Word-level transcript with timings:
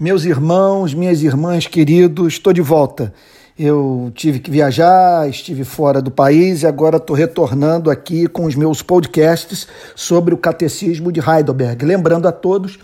Meus 0.00 0.24
irmãos, 0.24 0.94
minhas 0.94 1.24
irmãs 1.24 1.66
queridos, 1.66 2.34
estou 2.34 2.52
de 2.52 2.60
volta. 2.60 3.12
Eu 3.58 4.12
tive 4.14 4.38
que 4.38 4.48
viajar, 4.48 5.28
estive 5.28 5.64
fora 5.64 6.00
do 6.00 6.08
país 6.08 6.62
e 6.62 6.68
agora 6.68 6.98
estou 6.98 7.16
retornando 7.16 7.90
aqui 7.90 8.28
com 8.28 8.44
os 8.44 8.54
meus 8.54 8.80
podcasts 8.80 9.66
sobre 9.96 10.32
o 10.32 10.38
Catecismo 10.38 11.10
de 11.10 11.18
Heidelberg. 11.18 11.84
Lembrando 11.84 12.28
a 12.28 12.32
todos 12.32 12.78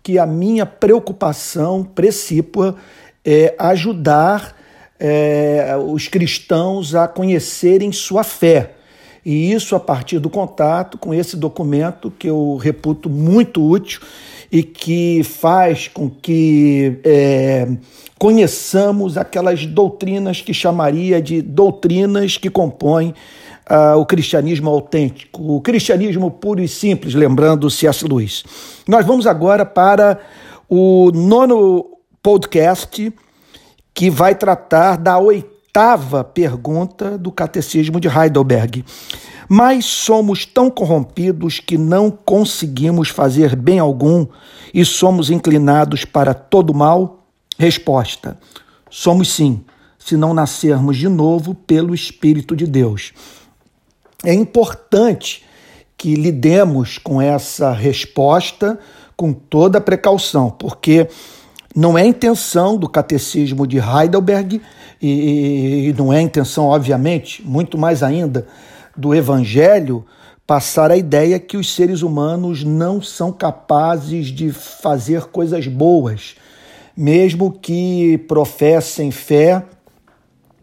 que 0.00 0.16
a 0.16 0.24
minha 0.24 0.64
preocupação 0.64 1.82
precípua 1.82 2.76
é 3.24 3.52
ajudar 3.58 4.56
é, 4.96 5.74
os 5.76 6.06
cristãos 6.06 6.94
a 6.94 7.08
conhecerem 7.08 7.90
sua 7.90 8.22
fé. 8.22 8.74
E 9.26 9.52
isso 9.52 9.74
a 9.74 9.80
partir 9.80 10.20
do 10.20 10.30
contato 10.30 10.96
com 10.96 11.12
esse 11.12 11.36
documento 11.36 12.12
que 12.16 12.28
eu 12.28 12.56
reputo 12.56 13.10
muito 13.10 13.60
útil 13.60 14.00
e 14.50 14.62
que 14.62 15.22
faz 15.22 15.88
com 15.88 16.10
que 16.10 16.98
é, 17.04 17.68
conheçamos 18.18 19.16
aquelas 19.16 19.64
doutrinas 19.64 20.40
que 20.40 20.52
chamaria 20.52 21.22
de 21.22 21.40
doutrinas 21.40 22.36
que 22.36 22.50
compõem 22.50 23.14
uh, 23.70 23.96
o 23.96 24.04
cristianismo 24.04 24.68
autêntico, 24.68 25.56
o 25.56 25.60
cristianismo 25.60 26.30
puro 26.30 26.60
e 26.60 26.68
simples, 26.68 27.14
lembrando 27.14 27.70
C.S. 27.70 28.04
Lewis. 28.04 28.44
Nós 28.88 29.06
vamos 29.06 29.26
agora 29.26 29.64
para 29.64 30.18
o 30.68 31.10
nono 31.12 31.86
podcast 32.22 33.12
que 33.94 34.10
vai 34.10 34.34
tratar 34.34 34.96
da 34.96 35.18
oitava 35.18 35.59
pergunta 36.34 37.16
do 37.16 37.30
Catecismo 37.30 38.00
de 38.00 38.08
Heidelberg. 38.08 38.84
Mas 39.48 39.84
somos 39.84 40.46
tão 40.46 40.70
corrompidos 40.70 41.58
que 41.58 41.76
não 41.76 42.10
conseguimos 42.10 43.08
fazer 43.08 43.56
bem 43.56 43.78
algum 43.78 44.26
e 44.72 44.84
somos 44.84 45.30
inclinados 45.30 46.04
para 46.04 46.32
todo 46.34 46.72
mal? 46.72 47.26
Resposta: 47.58 48.38
somos 48.88 49.32
sim, 49.32 49.64
se 49.98 50.16
não 50.16 50.32
nascermos 50.32 50.96
de 50.96 51.08
novo 51.08 51.54
pelo 51.54 51.94
Espírito 51.94 52.54
de 52.54 52.66
Deus. 52.66 53.12
É 54.24 54.32
importante 54.34 55.44
que 55.96 56.14
lidemos 56.14 56.98
com 56.98 57.20
essa 57.20 57.72
resposta 57.72 58.78
com 59.16 59.32
toda 59.34 59.80
precaução, 59.80 60.50
porque 60.50 61.08
não 61.74 61.96
é 61.96 62.04
intenção 62.04 62.76
do 62.76 62.88
catecismo 62.88 63.66
de 63.66 63.78
Heidelberg 63.78 64.60
e, 65.00 65.88
e 65.88 65.94
não 65.96 66.12
é 66.12 66.20
intenção, 66.20 66.66
obviamente, 66.66 67.42
muito 67.46 67.78
mais 67.78 68.02
ainda 68.02 68.46
do 68.96 69.14
Evangelho 69.14 70.04
passar 70.46 70.90
a 70.90 70.96
ideia 70.96 71.38
que 71.38 71.56
os 71.56 71.72
seres 71.72 72.02
humanos 72.02 72.64
não 72.64 73.00
são 73.00 73.30
capazes 73.30 74.26
de 74.26 74.50
fazer 74.50 75.26
coisas 75.26 75.68
boas, 75.68 76.34
mesmo 76.96 77.52
que 77.52 78.18
professem 78.26 79.12
fé 79.12 79.64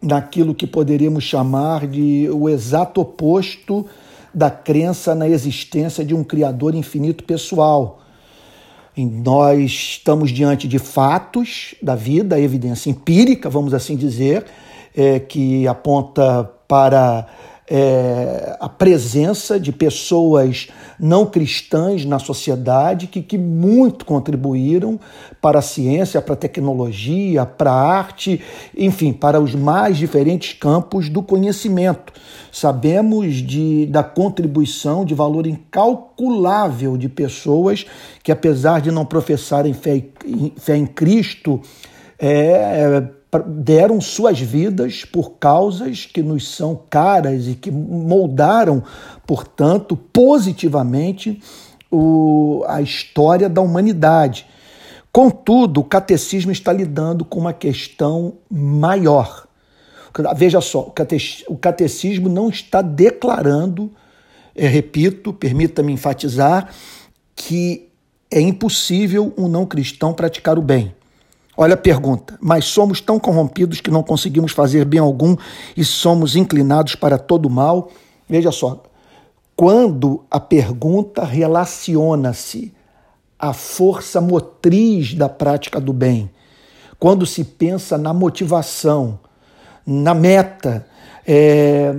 naquilo 0.00 0.54
que 0.54 0.66
poderíamos 0.66 1.24
chamar 1.24 1.86
de 1.86 2.28
o 2.30 2.50
exato 2.50 3.00
oposto 3.00 3.86
da 4.32 4.50
crença 4.50 5.14
na 5.14 5.26
existência 5.26 6.04
de 6.04 6.14
um 6.14 6.22
Criador 6.22 6.74
infinito 6.74 7.24
pessoal. 7.24 8.02
Nós 9.06 9.62
estamos 9.62 10.30
diante 10.30 10.66
de 10.66 10.78
fatos 10.78 11.74
da 11.82 11.94
vida, 11.94 12.40
evidência 12.40 12.90
empírica, 12.90 13.48
vamos 13.48 13.74
assim 13.74 13.96
dizer, 13.96 14.44
é, 14.96 15.20
que 15.20 15.66
aponta 15.66 16.44
para 16.66 17.26
é, 17.70 18.56
a 18.58 18.68
presença 18.68 19.60
de 19.60 19.72
pessoas 19.72 20.68
não 20.98 21.26
cristãs 21.26 22.04
na 22.04 22.18
sociedade 22.18 23.06
que, 23.06 23.20
que 23.20 23.36
muito 23.36 24.04
contribuíram 24.04 24.98
para 25.40 25.58
a 25.58 25.62
ciência, 25.62 26.20
para 26.22 26.34
a 26.34 26.36
tecnologia, 26.36 27.44
para 27.44 27.70
a 27.70 27.98
arte, 27.98 28.40
enfim, 28.76 29.12
para 29.12 29.40
os 29.40 29.54
mais 29.54 29.96
diferentes 29.96 30.54
campos 30.54 31.08
do 31.08 31.22
conhecimento. 31.22 32.12
Sabemos 32.50 33.36
de, 33.36 33.86
da 33.86 34.02
contribuição 34.02 35.04
de 35.04 35.14
valor 35.14 35.46
incalculável 35.46 36.96
de 36.96 37.08
pessoas 37.08 37.84
que, 38.22 38.32
apesar 38.32 38.80
de 38.80 38.90
não 38.90 39.04
professarem 39.04 39.74
fé, 39.74 40.02
fé 40.56 40.76
em 40.76 40.86
Cristo, 40.86 41.60
é, 42.18 43.17
deram 43.46 44.00
suas 44.00 44.40
vidas 44.40 45.04
por 45.04 45.32
causas 45.32 46.06
que 46.06 46.22
nos 46.22 46.48
são 46.48 46.80
caras 46.88 47.46
e 47.46 47.54
que 47.54 47.70
moldaram, 47.70 48.82
portanto, 49.26 49.96
positivamente 49.96 51.40
o, 51.90 52.64
a 52.66 52.80
história 52.80 53.48
da 53.48 53.60
humanidade. 53.60 54.46
Contudo, 55.12 55.80
o 55.80 55.84
catecismo 55.84 56.52
está 56.52 56.72
lidando 56.72 57.24
com 57.24 57.40
uma 57.40 57.52
questão 57.52 58.34
maior. 58.50 59.46
Veja 60.36 60.60
só, 60.60 60.92
o 61.48 61.56
catecismo 61.56 62.28
não 62.28 62.48
está 62.48 62.82
declarando, 62.82 63.92
repito, 64.54 65.32
permita-me 65.32 65.92
enfatizar, 65.92 66.70
que 67.36 67.88
é 68.30 68.40
impossível 68.40 69.32
um 69.36 69.48
não 69.48 69.64
cristão 69.64 70.12
praticar 70.12 70.58
o 70.58 70.62
bem. 70.62 70.94
Olha 71.60 71.74
a 71.74 71.76
pergunta. 71.76 72.38
Mas 72.40 72.66
somos 72.66 73.00
tão 73.00 73.18
corrompidos 73.18 73.80
que 73.80 73.90
não 73.90 74.00
conseguimos 74.00 74.52
fazer 74.52 74.84
bem 74.84 75.00
algum 75.00 75.36
e 75.76 75.84
somos 75.84 76.36
inclinados 76.36 76.94
para 76.94 77.18
todo 77.18 77.50
mal? 77.50 77.90
Veja 78.28 78.52
só. 78.52 78.80
Quando 79.56 80.24
a 80.30 80.38
pergunta 80.38 81.24
relaciona-se 81.24 82.72
à 83.36 83.52
força 83.52 84.20
motriz 84.20 85.14
da 85.14 85.28
prática 85.28 85.80
do 85.80 85.92
bem, 85.92 86.30
quando 86.96 87.26
se 87.26 87.42
pensa 87.42 87.98
na 87.98 88.14
motivação, 88.14 89.18
na 89.84 90.14
meta, 90.14 90.86
é, 91.26 91.92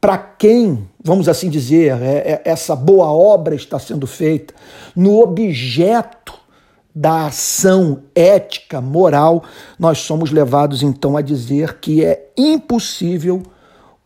para 0.00 0.18
quem, 0.18 0.88
vamos 1.02 1.28
assim 1.28 1.48
dizer, 1.48 2.00
é, 2.02 2.16
é, 2.16 2.42
essa 2.44 2.74
boa 2.74 3.12
obra 3.12 3.54
está 3.54 3.78
sendo 3.78 4.06
feita, 4.06 4.52
no 4.96 5.20
objeto 5.20 6.17
da 6.98 7.26
ação 7.26 8.02
ética, 8.12 8.80
moral, 8.80 9.44
nós 9.78 9.98
somos 9.98 10.32
levados 10.32 10.82
então 10.82 11.16
a 11.16 11.22
dizer 11.22 11.74
que 11.74 12.04
é 12.04 12.30
impossível 12.36 13.40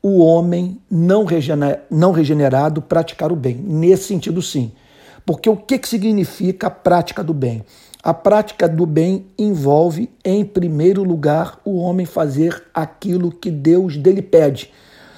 o 0.02 0.18
homem 0.18 0.78
não, 0.90 1.24
não 1.90 2.12
regenerado 2.12 2.82
praticar 2.82 3.32
o 3.32 3.36
bem. 3.36 3.54
Nesse 3.54 4.04
sentido, 4.04 4.42
sim. 4.42 4.72
Porque 5.24 5.48
o 5.48 5.56
que, 5.56 5.78
que 5.78 5.88
significa 5.88 6.66
a 6.66 6.70
prática 6.70 7.24
do 7.24 7.32
bem? 7.32 7.64
A 8.02 8.12
prática 8.12 8.68
do 8.68 8.84
bem 8.84 9.24
envolve, 9.38 10.10
em 10.22 10.44
primeiro 10.44 11.02
lugar, 11.02 11.58
o 11.64 11.78
homem 11.78 12.04
fazer 12.04 12.62
aquilo 12.74 13.32
que 13.32 13.50
Deus 13.50 13.96
dele 13.96 14.20
pede. 14.20 14.70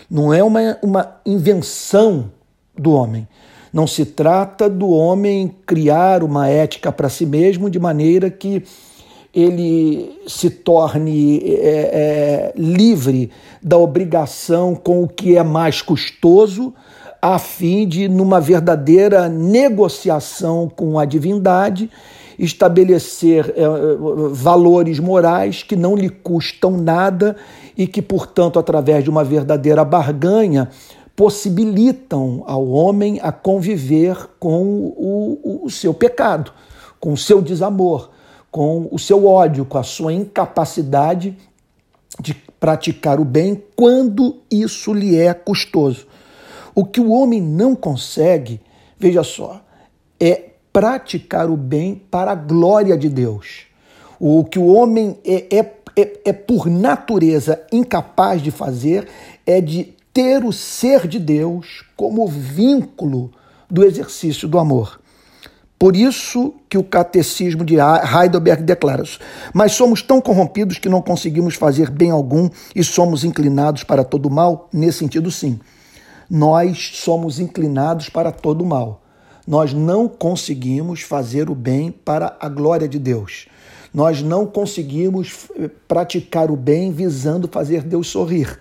Não 0.08 0.32
é 0.32 0.44
uma, 0.44 0.78
uma 0.80 1.16
invenção 1.26 2.30
do 2.78 2.92
homem. 2.92 3.26
Não 3.74 3.88
se 3.88 4.04
trata 4.04 4.70
do 4.70 4.88
homem 4.88 5.50
criar 5.66 6.22
uma 6.22 6.46
ética 6.48 6.92
para 6.92 7.08
si 7.08 7.26
mesmo 7.26 7.68
de 7.68 7.80
maneira 7.80 8.30
que 8.30 8.62
ele 9.34 10.16
se 10.28 10.48
torne 10.48 11.38
é, 11.38 11.42
é, 11.44 12.52
livre 12.56 13.32
da 13.60 13.76
obrigação 13.76 14.76
com 14.76 15.02
o 15.02 15.08
que 15.08 15.36
é 15.36 15.42
mais 15.42 15.82
custoso, 15.82 16.72
a 17.20 17.36
fim 17.36 17.84
de, 17.88 18.08
numa 18.08 18.40
verdadeira 18.40 19.28
negociação 19.28 20.70
com 20.72 20.96
a 20.96 21.04
divindade, 21.04 21.90
estabelecer 22.38 23.52
é, 23.56 23.64
valores 24.30 25.00
morais 25.00 25.64
que 25.64 25.74
não 25.74 25.96
lhe 25.96 26.10
custam 26.10 26.76
nada 26.76 27.34
e 27.76 27.88
que, 27.88 28.00
portanto, 28.00 28.56
através 28.56 29.02
de 29.02 29.10
uma 29.10 29.24
verdadeira 29.24 29.84
barganha, 29.84 30.70
possibilitam 31.16 32.42
ao 32.46 32.66
homem 32.68 33.20
a 33.22 33.30
conviver 33.30 34.16
com 34.38 34.62
o, 34.64 35.60
o, 35.64 35.70
seu 35.70 35.94
pecado, 35.94 36.52
com 36.98 37.12
o 37.12 37.16
seu 37.16 37.40
desamor, 37.40 38.10
com 38.50 38.88
o 38.90 38.98
seu 38.98 39.26
ódio, 39.26 39.64
com 39.64 39.78
a 39.78 39.82
sua 39.82 40.12
incapacidade 40.12 41.36
de 42.20 42.34
praticar 42.34 43.20
o 43.20 43.24
bem 43.24 43.62
quando 43.76 44.38
isso 44.50 44.92
lhe 44.92 45.16
é 45.16 45.32
custoso. 45.34 46.06
O 46.74 46.84
que 46.84 47.00
o 47.00 47.10
homem 47.10 47.40
não 47.40 47.76
consegue, 47.76 48.60
veja 48.98 49.22
só, 49.22 49.60
é 50.18 50.50
praticar 50.72 51.48
o 51.48 51.56
bem 51.56 52.02
para 52.10 52.32
a 52.32 52.34
glória 52.34 52.96
de 52.96 53.08
Deus. 53.08 53.66
O 54.18 54.44
que 54.44 54.58
o 54.58 54.66
homem 54.66 55.18
é, 55.24 55.58
é, 55.58 55.72
é, 55.96 56.12
é 56.24 56.32
por 56.32 56.66
natureza 56.66 57.62
incapaz 57.70 58.42
de 58.42 58.50
fazer 58.50 59.06
é 59.46 59.60
de 59.60 59.93
ter 60.14 60.44
o 60.44 60.52
ser 60.52 61.08
de 61.08 61.18
Deus 61.18 61.84
como 61.96 62.28
vínculo 62.28 63.32
do 63.68 63.84
exercício 63.84 64.46
do 64.46 64.60
amor. 64.60 65.00
Por 65.76 65.96
isso 65.96 66.54
que 66.68 66.78
o 66.78 66.84
catecismo 66.84 67.64
de 67.64 67.74
Heidelberg 67.74 68.62
declara. 68.62 69.02
Mas 69.52 69.72
somos 69.72 70.00
tão 70.00 70.20
corrompidos 70.20 70.78
que 70.78 70.88
não 70.88 71.02
conseguimos 71.02 71.56
fazer 71.56 71.90
bem 71.90 72.12
algum 72.12 72.48
e 72.74 72.84
somos 72.84 73.24
inclinados 73.24 73.82
para 73.82 74.04
todo 74.04 74.30
mal? 74.30 74.68
Nesse 74.72 74.98
sentido, 75.00 75.32
sim. 75.32 75.58
Nós 76.30 76.92
somos 76.94 77.40
inclinados 77.40 78.08
para 78.08 78.30
todo 78.30 78.64
mal. 78.64 79.02
nós 79.46 79.74
não 79.74 80.08
conseguimos 80.08 81.02
fazer 81.02 81.50
o 81.50 81.54
bem 81.54 81.90
para 81.90 82.34
a 82.40 82.48
glória 82.48 82.88
de 82.88 82.98
Deus. 82.98 83.46
Nós 83.92 84.22
não 84.22 84.46
conseguimos 84.46 85.48
eh, 85.54 85.68
praticar 85.86 86.50
o 86.50 86.56
bem 86.56 86.90
visando 86.90 87.46
fazer 87.46 87.82
Deus 87.82 88.06
sorrir. 88.06 88.58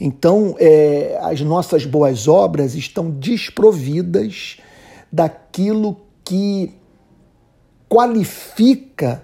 Então, 0.00 0.56
é, 0.58 1.18
as 1.22 1.40
nossas 1.40 1.84
boas 1.84 2.26
obras 2.26 2.74
estão 2.74 3.10
desprovidas 3.10 4.58
daquilo 5.12 5.96
que 6.24 6.74
qualifica 7.88 9.22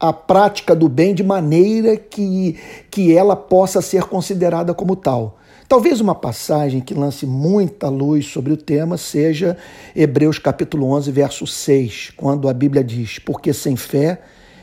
a 0.00 0.12
prática 0.12 0.74
do 0.74 0.88
bem 0.88 1.14
de 1.14 1.22
maneira 1.22 1.96
que, 1.96 2.58
que 2.90 3.16
ela 3.16 3.36
possa 3.36 3.80
ser 3.80 4.02
considerada 4.04 4.74
como 4.74 4.96
tal. 4.96 5.38
Talvez 5.68 6.00
uma 6.00 6.14
passagem 6.14 6.80
que 6.80 6.92
lance 6.92 7.24
muita 7.24 7.88
luz 7.88 8.26
sobre 8.26 8.52
o 8.52 8.56
tema 8.56 8.98
seja 8.98 9.56
Hebreus 9.94 10.38
capítulo 10.38 10.90
11, 10.90 11.10
verso 11.12 11.46
6, 11.46 12.12
quando 12.16 12.48
a 12.48 12.52
Bíblia 12.52 12.82
diz: 12.82 13.20
Porque 13.20 13.52
sem 13.52 13.76
fé 13.76 14.20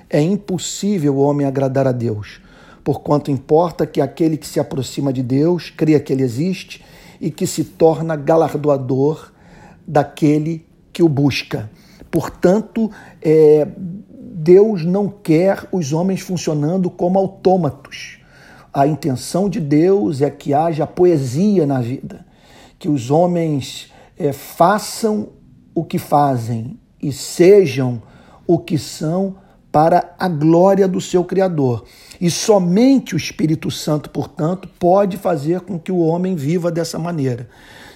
é 0.10 0.22
impossível 0.22 1.16
o 1.16 1.22
homem 1.22 1.48
agradar 1.48 1.88
a 1.88 1.92
Deus, 1.92 2.42
porquanto 2.84 3.31
importa 3.31 3.86
que 3.86 4.02
aquele 4.02 4.38
que 4.38 4.48
se 4.48 4.60
aproxima 4.60 5.12
de 5.12 5.22
Deus 5.24 5.70
creia 5.70 6.00
que 6.00 6.14
ele 6.14 6.24
existe 6.24 6.84
e 7.20 7.30
que 7.30 7.46
se 7.46 7.64
torna 7.64 8.16
galardoador 8.16 9.31
daquele 9.86 10.66
que 10.92 11.04
o 11.04 11.10
busca. 11.10 11.70
Portanto, 12.10 12.90
é, 13.22 13.68
Deus 14.42 14.86
não 14.86 15.10
quer 15.10 15.68
os 15.72 15.94
homens 15.94 16.22
funcionando 16.22 16.90
como 16.90 17.20
autômatos. 17.20 18.20
A 18.74 18.88
intenção 18.88 19.50
de 19.50 19.60
Deus 19.60 20.22
é 20.22 20.30
que 20.30 20.54
haja 20.54 20.88
poesia 20.88 21.66
na 21.66 21.81
vida, 21.81 22.26
que 22.78 22.88
os 22.88 23.12
homens 23.12 23.92
é, 24.18 24.31
façam 24.31 25.30
o 25.74 25.84
que 25.84 25.98
fazem 25.98 26.80
e 27.02 27.12
sejam 27.12 28.02
o 28.46 28.58
que 28.58 28.78
são 28.78 29.36
para 29.72 30.16
a 30.18 30.28
glória 30.28 30.88
do 30.88 31.00
seu 31.00 31.24
Criador. 31.24 31.86
E 32.19 32.30
somente 32.30 33.16
o 33.16 33.18
Espírito 33.18 33.71
Santo, 33.71 34.10
portanto, 34.10 34.68
pode 34.77 35.18
fazer 35.18 35.62
com 35.62 35.80
que 35.80 35.92
o 35.92 36.00
homem 36.00 36.36
viva 36.36 36.69
dessa 36.69 37.00
maneira. 37.00 37.48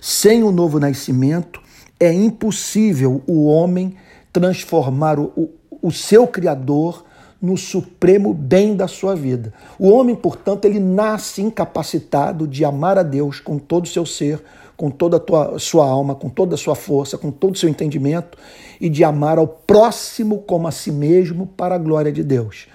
Sem 0.02 0.44
o 0.44 0.52
novo 0.52 0.80
nascimento, 0.80 1.62
é 2.00 2.12
impossível 2.12 3.22
o 3.28 3.46
homem 3.46 3.96
transformar 4.32 5.20
o, 5.20 5.32
o, 5.36 5.50
o 5.82 5.92
seu 5.92 6.26
Criador 6.26 7.04
no 7.42 7.58
supremo 7.58 8.34
bem 8.34 8.74
da 8.74 8.88
sua 8.88 9.14
vida. 9.14 9.54
O 9.78 9.90
homem, 9.90 10.16
portanto, 10.16 10.64
ele 10.64 10.80
nasce 10.80 11.42
incapacitado 11.42 12.48
de 12.48 12.64
amar 12.64 12.98
a 12.98 13.04
Deus 13.04 13.42
com 13.42 13.60
todo 13.60 13.84
o 13.84 13.90
seu 13.90 14.06
ser, 14.06 14.42
com 14.78 14.90
toda 14.90 15.18
a 15.18 15.20
tua, 15.20 15.60
sua 15.60 15.86
alma, 15.86 16.16
com 16.16 16.30
toda 16.30 16.56
a 16.56 16.58
sua 16.58 16.74
força, 16.74 17.18
com 17.18 17.30
todo 17.30 17.56
o 17.56 17.58
seu 17.58 17.68
entendimento 17.68 18.38
e 18.80 18.88
de 18.88 19.04
amar 19.04 19.38
ao 19.38 19.48
próximo 19.48 20.40
como 20.40 20.70
a 20.70 20.72
si 20.72 20.90
mesmo 20.90 21.46
para 21.46 21.76
a 21.76 21.78
glória 21.78 22.14
de 22.14 22.24
Deus. 22.24 22.68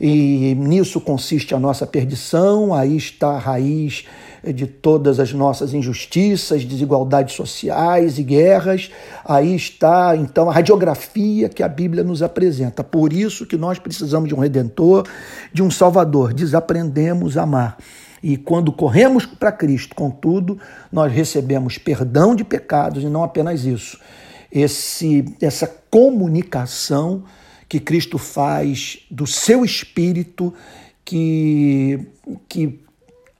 E 0.00 0.54
nisso 0.56 1.00
consiste 1.00 1.54
a 1.54 1.58
nossa 1.58 1.86
perdição, 1.86 2.74
aí 2.74 2.96
está 2.96 3.30
a 3.30 3.38
raiz 3.38 4.04
de 4.52 4.66
todas 4.66 5.18
as 5.18 5.32
nossas 5.32 5.72
injustiças, 5.72 6.64
desigualdades 6.64 7.34
sociais 7.34 8.18
e 8.18 8.22
guerras. 8.22 8.90
Aí 9.24 9.54
está, 9.54 10.16
então, 10.16 10.50
a 10.50 10.52
radiografia 10.52 11.48
que 11.48 11.62
a 11.62 11.68
Bíblia 11.68 12.04
nos 12.04 12.22
apresenta. 12.22 12.84
Por 12.84 13.12
isso 13.12 13.46
que 13.46 13.56
nós 13.56 13.78
precisamos 13.78 14.28
de 14.28 14.34
um 14.34 14.40
redentor, 14.40 15.06
de 15.52 15.62
um 15.62 15.70
salvador. 15.70 16.34
Desaprendemos 16.34 17.38
a 17.38 17.42
amar. 17.42 17.78
E 18.22 18.36
quando 18.36 18.72
corremos 18.72 19.26
para 19.26 19.52
Cristo, 19.52 19.94
contudo, 19.94 20.58
nós 20.90 21.12
recebemos 21.12 21.76
perdão 21.78 22.34
de 22.34 22.42
pecados 22.42 23.02
e 23.02 23.06
não 23.06 23.22
apenas 23.22 23.64
isso. 23.64 23.98
Esse, 24.50 25.24
essa 25.40 25.66
comunicação 25.90 27.24
que 27.74 27.80
Cristo 27.80 28.18
faz 28.18 29.00
do 29.10 29.26
seu 29.26 29.64
espírito 29.64 30.54
que, 31.04 31.98
que 32.48 32.78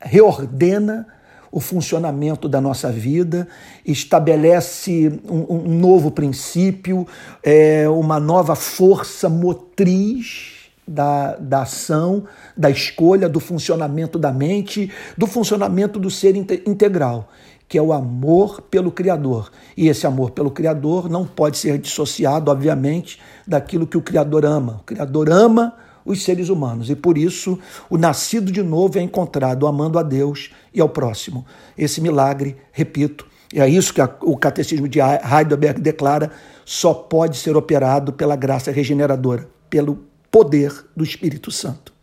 reordena 0.01 1.07
o 1.53 1.61
funcionamento 1.61 2.49
da 2.49 2.61
nossa 2.61 2.91
vida, 2.91 3.47
estabelece 3.87 5.21
um, 5.31 5.55
um 5.55 5.79
novo 5.79 6.11
princípio, 6.11 7.07
é, 7.45 7.89
uma 7.89 8.19
nova 8.19 8.57
força 8.57 9.29
motriz 9.29 10.69
da, 10.85 11.37
da 11.37 11.63
ação, 11.63 12.25
da 12.57 12.69
escolha, 12.69 13.29
do 13.29 13.39
funcionamento 13.39 14.19
da 14.19 14.33
mente, 14.33 14.91
do 15.17 15.29
funcionamento 15.29 16.01
do 16.01 16.11
ser 16.11 16.35
integral, 16.35 17.29
que 17.69 17.79
é 17.79 17.83
o 17.83 17.93
amor 17.93 18.63
pelo 18.63 18.91
Criador. 18.91 19.51
E 19.77 19.89
esse 19.89 20.07
amor 20.07 20.31
pelo 20.31 20.51
Criador 20.51 21.09
não 21.09 21.27
pode 21.27 21.57
ser 21.57 21.79
dissociado, 21.79 22.51
obviamente, 22.51 23.19
daquilo 23.47 23.87
que 23.87 23.97
o 23.97 24.03
Criador 24.03 24.45
ama. 24.45 24.79
O 24.81 24.85
Criador 24.85 25.31
ama 25.31 25.75
os 26.05 26.23
seres 26.23 26.49
humanos. 26.49 26.91
E 26.91 26.95
por 26.95 27.17
isso, 27.17 27.59
o 27.89 27.97
nascido 27.97 28.53
de 28.53 28.63
novo 28.63 28.99
é 28.99 29.03
encontrado 29.03 29.67
amando 29.67 29.99
a 29.99 30.03
Deus 30.03 30.51
e 30.73 30.81
ao 30.81 30.89
próximo. 30.89 31.47
Esse 31.77 32.01
milagre, 32.01 32.57
repito, 32.71 33.27
é 33.55 33.69
isso 33.69 33.95
que 33.95 34.01
a, 34.01 34.11
o 34.23 34.37
catecismo 34.37 34.89
de 34.89 34.99
Heidelberg 35.01 35.81
declara, 35.81 36.31
só 36.65 36.93
pode 36.93 37.37
ser 37.37 37.57
operado 37.57 38.13
pela 38.13 38.37
graça 38.37 38.71
regeneradora, 38.71 39.49
pelo 39.71 40.05
poder 40.31 40.73
do 40.97 41.05
Espírito 41.05 41.51
Santo. 41.51 41.94